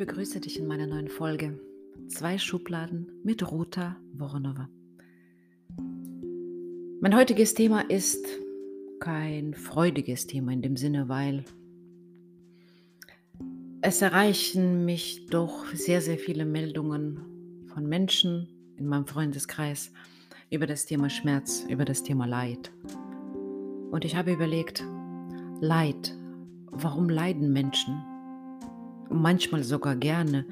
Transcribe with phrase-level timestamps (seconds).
[0.00, 1.60] Ich begrüße dich in meiner neuen Folge.
[2.08, 4.70] Zwei Schubladen mit Ruta Voronova.
[7.02, 8.26] Mein heutiges Thema ist
[8.98, 11.44] kein freudiges Thema in dem Sinne, weil
[13.82, 18.48] es erreichen mich doch sehr, sehr viele Meldungen von Menschen
[18.78, 19.92] in meinem Freundeskreis
[20.48, 22.72] über das Thema Schmerz, über das Thema Leid.
[23.90, 24.82] Und ich habe überlegt,
[25.60, 26.16] Leid,
[26.70, 28.02] warum leiden Menschen?
[29.10, 30.46] Manchmal sogar gerne,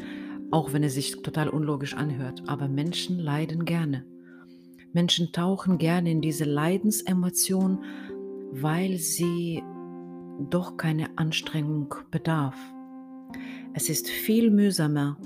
[0.51, 2.43] auch wenn es sich total unlogisch anhört.
[2.47, 4.05] Aber Menschen leiden gerne.
[4.93, 7.85] Menschen tauchen gerne in diese Leidensemotion,
[8.53, 9.63] weil sie
[10.51, 12.57] doch keine Anstrengung bedarf.
[13.75, 15.19] Es ist viel mühsamer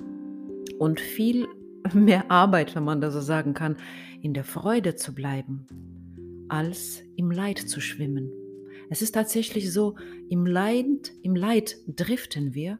[0.78, 1.46] und viel
[1.94, 3.76] mehr Arbeit, wenn man das so sagen kann,
[4.20, 5.66] in der Freude zu bleiben,
[6.48, 8.32] als im Leid zu schwimmen.
[8.90, 9.94] Es ist tatsächlich so,
[10.28, 12.78] im Leid, im Leid driften wir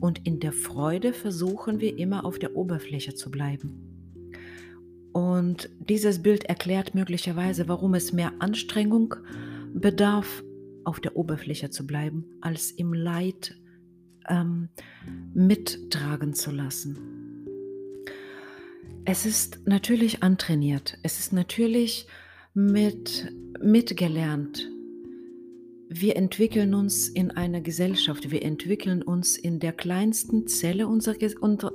[0.00, 3.92] und in der Freude versuchen wir immer auf der Oberfläche zu bleiben.
[5.12, 9.14] Und dieses Bild erklärt möglicherweise, warum es mehr Anstrengung
[9.74, 10.42] bedarf,
[10.84, 13.56] auf der Oberfläche zu bleiben, als im Leid
[14.28, 14.68] ähm,
[15.32, 16.98] mittragen zu lassen.
[19.04, 22.06] Es ist natürlich antrainiert, es ist natürlich
[22.54, 24.68] mit, mitgelernt,
[25.94, 31.16] wir entwickeln uns in einer Gesellschaft, wir entwickeln uns in der kleinsten Zelle unserer,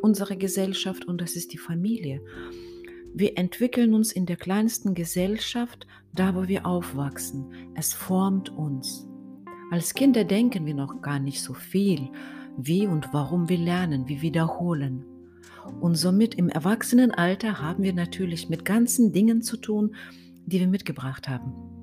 [0.02, 2.22] unserer Gesellschaft und das ist die Familie.
[3.14, 7.52] Wir entwickeln uns in der kleinsten Gesellschaft, da wo wir aufwachsen.
[7.76, 9.08] Es formt uns.
[9.72, 12.10] Als Kinder denken wir noch gar nicht so viel,
[12.58, 15.06] wie und warum wir lernen, wir wiederholen.
[15.82, 19.96] Und somit im Erwachsenenalter haben wir natürlich mit ganzen Dingen zu tun,
[20.46, 21.77] die wir mitgebracht haben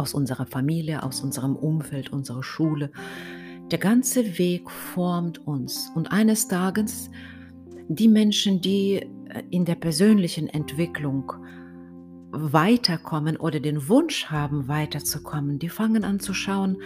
[0.00, 2.90] aus unserer Familie, aus unserem Umfeld, unserer Schule.
[3.70, 5.92] Der ganze Weg formt uns.
[5.94, 7.10] Und eines Tages,
[7.88, 11.32] die Menschen, die äh, in der persönlichen Entwicklung
[12.32, 16.78] weiterkommen oder den Wunsch haben, weiterzukommen, die fangen an zu schauen,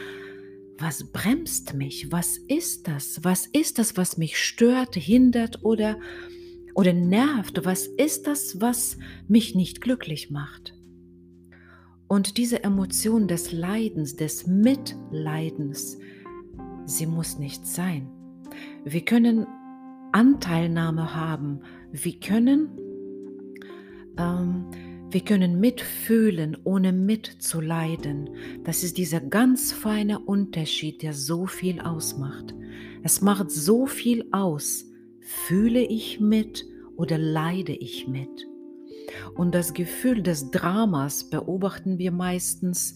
[0.79, 2.11] was bremst mich?
[2.11, 3.21] Was ist das?
[3.23, 5.99] Was ist das, was mich stört, hindert oder,
[6.75, 7.65] oder nervt?
[7.65, 8.99] Was ist das, was
[9.29, 10.74] mich nicht glücklich macht?
[12.15, 15.99] Und diese Emotion des Leidens, des Mitleidens,
[16.85, 18.09] sie muss nicht sein.
[18.85, 19.49] Wir können
[20.13, 21.63] Anteilnahme haben.
[21.91, 22.69] Wir können,
[24.17, 24.65] ähm,
[25.11, 28.31] wir können mitfühlen, ohne mitzuleiden.
[28.63, 32.55] Das ist dieser ganz feine Unterschied, der so viel ausmacht.
[33.03, 34.89] Es macht so viel aus.
[35.19, 36.65] Fühle ich mit
[36.95, 38.47] oder leide ich mit?
[39.35, 42.95] Und das Gefühl des Dramas beobachten wir meistens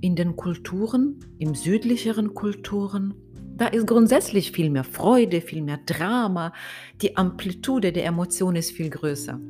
[0.00, 3.14] in den Kulturen, im südlicheren Kulturen.
[3.56, 6.52] Da ist grundsätzlich viel mehr Freude, viel mehr Drama.
[7.02, 9.40] Die Amplitude der Emotionen ist viel größer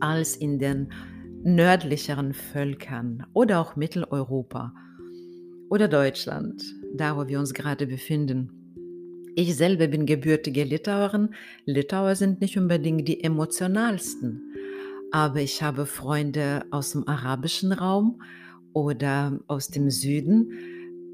[0.00, 0.88] als in den
[1.42, 4.74] nördlicheren Völkern oder auch Mitteleuropa
[5.70, 6.62] oder Deutschland,
[6.94, 8.50] da wo wir uns gerade befinden.
[9.36, 11.30] Ich selber bin gebürtige Litauerin.
[11.64, 14.49] Litauer sind nicht unbedingt die emotionalsten
[15.12, 18.22] aber ich habe Freunde aus dem arabischen Raum
[18.72, 20.52] oder aus dem Süden.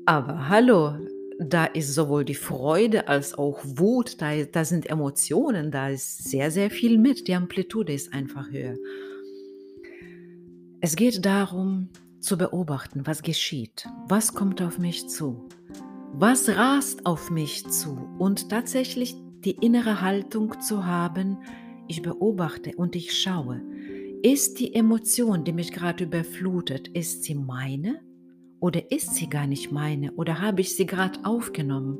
[0.04, 0.94] Aber hallo,
[1.38, 6.50] da ist sowohl die Freude als auch Wut, da, da sind Emotionen, da ist sehr,
[6.50, 7.28] sehr viel mit.
[7.28, 8.76] Die Amplitude ist einfach höher.
[10.80, 11.88] Es geht darum
[12.20, 15.48] zu beobachten, was geschieht, was kommt auf mich zu,
[16.12, 21.38] was rast auf mich zu und tatsächlich die innere Haltung zu haben,
[21.88, 23.60] ich beobachte und ich schaue,
[24.26, 28.00] ist die Emotion, die mich gerade überflutet, ist sie meine
[28.58, 31.98] oder ist sie gar nicht meine oder habe ich sie gerade aufgenommen?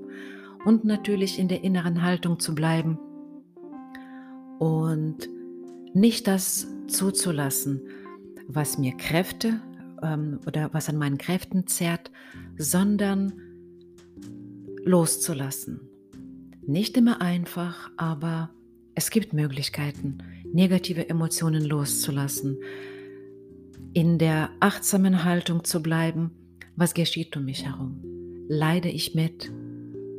[0.64, 2.99] Und natürlich in der inneren Haltung zu bleiben
[4.58, 5.28] und
[5.94, 7.82] nicht das zuzulassen,
[8.49, 9.61] was mir Kräfte
[10.02, 12.11] ähm, oder was an meinen Kräften zerrt,
[12.58, 13.34] sondern
[14.84, 15.81] loszulassen.
[16.67, 18.50] Nicht immer einfach, aber
[18.96, 20.19] es gibt Möglichkeiten
[20.52, 22.58] negative Emotionen loszulassen,
[23.93, 26.31] in der achtsamen Haltung zu bleiben,
[26.76, 28.00] was geschieht um mich herum?
[28.48, 29.52] Leide ich mit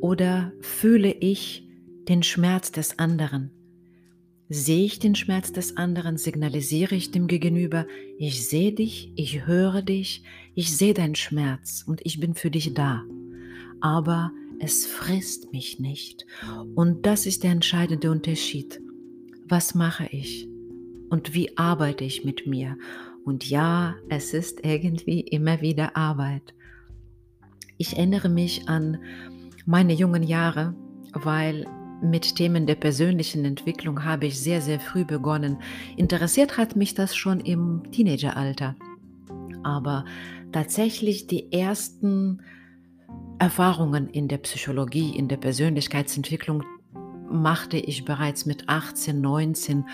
[0.00, 1.68] oder fühle ich
[2.08, 3.50] den Schmerz des anderen?
[4.48, 7.84] Sehe ich den Schmerz des anderen, signalisiere ich dem Gegenüber,
[8.16, 10.22] ich sehe dich, ich höre dich,
[10.54, 13.02] ich sehe deinen Schmerz und ich bin für dich da.
[13.80, 16.26] Aber es frisst mich nicht.
[16.74, 18.80] Und das ist der entscheidende Unterschied
[19.50, 20.48] was mache ich
[21.10, 22.76] und wie arbeite ich mit mir.
[23.24, 26.54] Und ja, es ist irgendwie immer wieder Arbeit.
[27.76, 28.98] Ich erinnere mich an
[29.66, 30.74] meine jungen Jahre,
[31.12, 31.66] weil
[32.02, 35.58] mit Themen der persönlichen Entwicklung habe ich sehr, sehr früh begonnen.
[35.96, 38.76] Interessiert hat mich das schon im Teenageralter.
[39.62, 40.04] Aber
[40.52, 42.40] tatsächlich die ersten
[43.38, 46.64] Erfahrungen in der Psychologie, in der Persönlichkeitsentwicklung
[47.30, 49.84] machte ich bereits mit 18, 19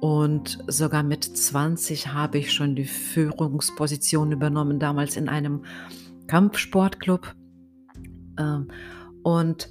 [0.00, 5.64] und sogar mit 20 habe ich schon die Führungsposition übernommen, damals in einem
[6.26, 7.34] Kampfsportclub.
[8.38, 8.68] Ähm,
[9.22, 9.68] und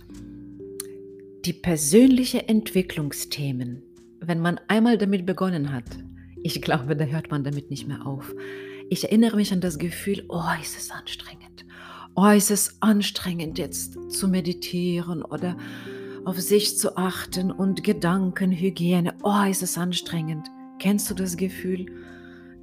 [1.45, 3.81] die persönliche Entwicklungsthemen,
[4.19, 5.85] wenn man einmal damit begonnen hat,
[6.43, 8.33] ich glaube, da hört man damit nicht mehr auf.
[8.91, 11.65] Ich erinnere mich an das Gefühl, oh, ist es anstrengend.
[12.15, 15.55] Oh, ist es anstrengend jetzt zu meditieren oder
[16.25, 19.13] auf sich zu achten und Gedankenhygiene.
[19.21, 20.47] Oh, ist es anstrengend.
[20.79, 21.85] Kennst du das Gefühl?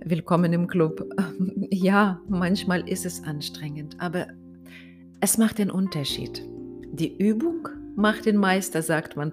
[0.05, 1.09] Willkommen im Club.
[1.69, 4.29] Ja, manchmal ist es anstrengend, aber
[5.21, 6.45] es macht den Unterschied.
[6.93, 9.33] Die Übung macht den Meister, sagt man.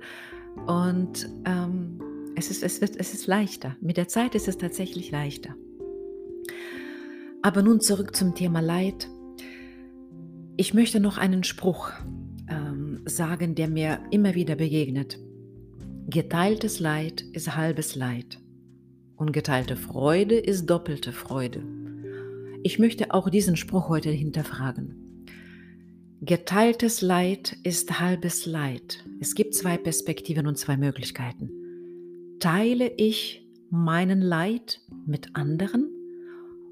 [0.66, 2.02] Und ähm,
[2.36, 3.78] es, ist, es, wird, es ist leichter.
[3.82, 5.56] Mit der Zeit ist es tatsächlich leichter.
[7.44, 9.10] Aber nun zurück zum Thema Leid.
[10.56, 11.92] Ich möchte noch einen Spruch
[12.50, 15.20] ähm, sagen, der mir immer wieder begegnet.
[16.08, 18.40] Geteiltes Leid ist halbes Leid
[19.18, 21.64] und geteilte Freude ist doppelte Freude.
[22.64, 25.26] Ich möchte auch diesen Spruch heute hinterfragen.
[26.22, 29.04] Geteiltes Leid ist halbes Leid.
[29.20, 31.50] Es gibt zwei Perspektiven und zwei Möglichkeiten.
[32.40, 35.93] Teile ich meinen Leid mit anderen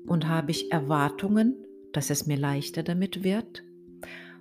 [0.08, 1.56] und habe ich Erwartungen,
[1.94, 3.64] dass es mir leichter damit wird?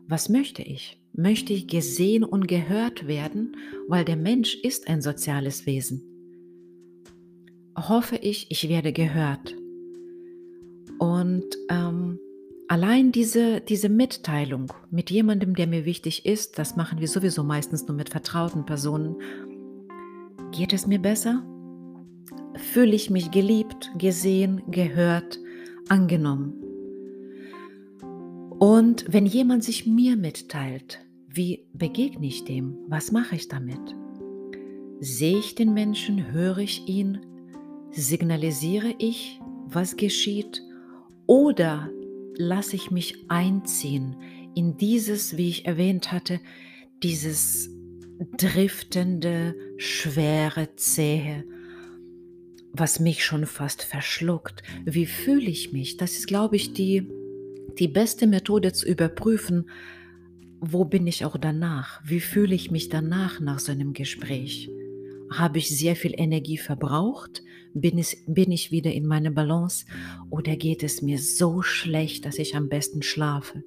[0.07, 1.01] Was möchte ich?
[1.13, 3.57] Möchte ich gesehen und gehört werden,
[3.89, 6.03] weil der Mensch ist ein soziales Wesen?
[7.77, 9.55] Hoffe ich, ich werde gehört.
[10.99, 12.19] Und ähm,
[12.71, 17.89] Allein diese, diese Mitteilung mit jemandem, der mir wichtig ist, das machen wir sowieso meistens
[17.89, 19.17] nur mit vertrauten Personen.
[20.53, 21.45] Geht es mir besser?
[22.73, 25.41] Fühle ich mich geliebt, gesehen, gehört,
[25.91, 26.55] angenommen?
[28.59, 32.77] Und wenn jemand sich mir mitteilt, wie begegne ich dem?
[32.89, 33.97] Was mache ich damit?
[35.01, 36.33] Sehe ich den Menschen?
[36.33, 37.21] Höre ich ihn?
[37.91, 40.63] Signalisiere ich, was geschieht?
[41.27, 41.91] Oder
[42.37, 44.17] lasse ich mich einziehen
[44.55, 46.41] in dieses, wie ich erwähnt hatte,
[47.03, 47.71] dieses
[48.37, 51.45] driftende, schwere, zähe,
[52.73, 54.63] was mich schon fast verschluckt.
[54.85, 55.97] Wie fühle ich mich?
[55.97, 57.09] Das ist, glaube ich, die,
[57.79, 59.69] die beste Methode zu überprüfen,
[60.61, 62.03] wo bin ich auch danach?
[62.05, 64.71] Wie fühle ich mich danach nach so einem Gespräch?
[65.33, 67.43] Habe ich sehr viel Energie verbraucht?
[67.73, 69.87] Bin, es, bin ich wieder in meiner Balance?
[70.29, 73.65] Oder geht es mir so schlecht, dass ich am besten schlafe?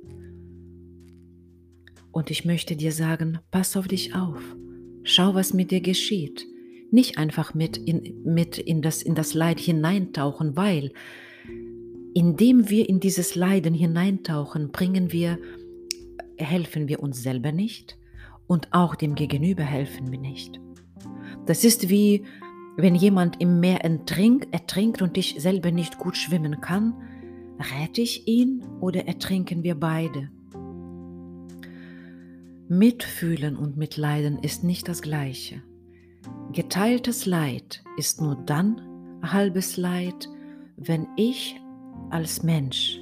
[2.12, 4.40] Und ich möchte dir sagen, pass auf dich auf.
[5.04, 6.46] Schau, was mit dir geschieht.
[6.94, 10.92] Nicht einfach mit in, mit in, das, in das Leid hineintauchen, weil
[12.14, 15.40] indem wir in dieses Leiden hineintauchen, bringen wir,
[16.38, 17.98] helfen wir uns selber nicht
[18.46, 20.60] und auch dem Gegenüber helfen wir nicht.
[21.48, 22.26] Das ist wie,
[22.78, 26.94] wenn jemand im Meer ertrinkt, ertrinkt und ich selber nicht gut schwimmen kann,
[27.76, 30.30] rette ich ihn oder ertrinken wir beide?
[32.70, 35.64] Mitfühlen und Mitleiden ist nicht das gleiche.
[36.52, 38.82] Geteiltes Leid ist nur dann
[39.24, 40.30] halbes Leid,
[40.78, 41.60] wenn ich
[42.10, 43.00] als Mensch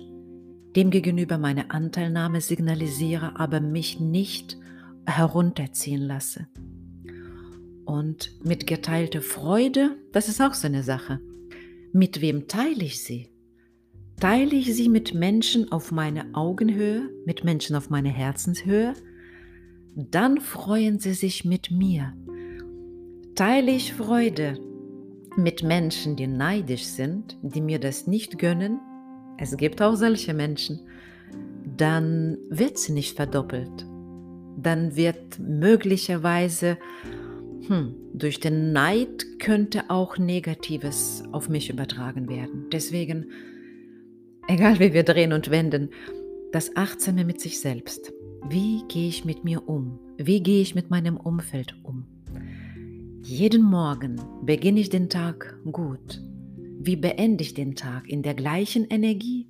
[0.75, 4.57] dem gegenüber meine Anteilnahme signalisiere, aber mich nicht
[5.05, 6.47] herunterziehen lasse.
[7.85, 11.19] Und mit geteilter Freude, das ist auch so eine Sache.
[11.91, 13.29] Mit wem teile ich sie?
[14.19, 18.93] Teile ich sie mit Menschen auf meine Augenhöhe, mit Menschen auf meine Herzenshöhe?
[19.95, 22.13] Dann freuen sie sich mit mir.
[23.35, 24.59] Teile ich Freude
[25.37, 28.79] mit Menschen, die neidisch sind, die mir das nicht gönnen?
[29.37, 30.81] Es gibt auch solche Menschen.
[31.77, 33.87] Dann wird sie nicht verdoppelt.
[34.57, 36.77] Dann wird möglicherweise
[37.67, 42.67] hm, durch den Neid könnte auch Negatives auf mich übertragen werden.
[42.71, 43.27] Deswegen,
[44.47, 45.89] egal wie wir drehen und wenden,
[46.51, 48.11] das Achtsame mit sich selbst.
[48.49, 49.99] Wie gehe ich mit mir um?
[50.17, 52.05] Wie gehe ich mit meinem Umfeld um?
[53.31, 56.21] Jeden Morgen beginne ich den Tag gut.
[56.81, 58.09] Wie beende ich den Tag?
[58.09, 59.47] In der gleichen Energie?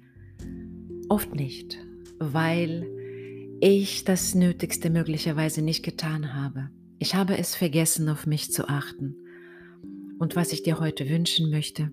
[1.09, 1.79] Oft nicht,
[2.19, 2.87] weil
[3.59, 6.69] ich das Nötigste möglicherweise nicht getan habe.
[6.99, 9.15] Ich habe es vergessen, auf mich zu achten.
[10.19, 11.91] Und was ich dir heute wünschen möchte,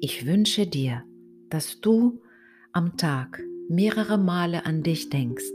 [0.00, 1.04] ich wünsche dir,
[1.50, 2.20] dass du
[2.72, 5.54] am Tag mehrere Male an dich denkst.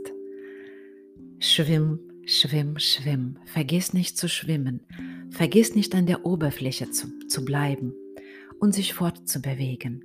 [1.40, 3.38] Schwimm Schwimm, schwimm.
[3.44, 4.80] Vergiss nicht zu schwimmen.
[5.30, 7.94] Vergiss nicht an der Oberfläche zu, zu bleiben
[8.60, 10.04] und sich fortzubewegen.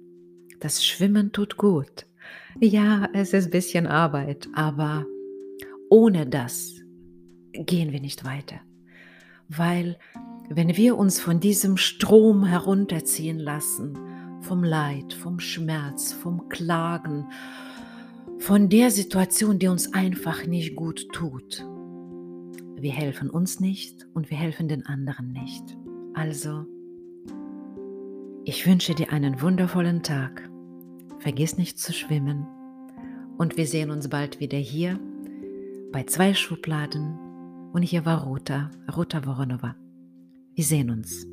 [0.60, 2.08] Das Schwimmen tut gut.
[2.60, 5.06] Ja, es ist ein bisschen Arbeit, aber
[5.90, 6.74] ohne das
[7.54, 8.60] gehen wir nicht weiter.
[9.48, 10.00] Weil
[10.50, 13.98] wenn wir uns von diesem Strom herunterziehen lassen,
[14.42, 17.28] vom Leid, vom Schmerz, vom Klagen,
[18.40, 21.66] von der Situation, die uns einfach nicht gut tut,
[22.80, 25.78] wir helfen uns nicht und wir helfen den anderen nicht.
[26.14, 26.66] Also,
[28.46, 30.50] ich wünsche dir einen wundervollen Tag.
[31.20, 32.46] Vergiss nicht zu schwimmen
[33.38, 35.00] und wir sehen uns bald wieder hier
[35.92, 37.18] bei zwei Schubladen
[37.74, 39.76] und hier war Ruta, Ruta Voronova.
[40.54, 41.28] Wir sehen uns.